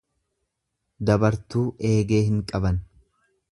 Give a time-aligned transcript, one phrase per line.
[1.09, 2.83] Dabartuu eegee hin qaban.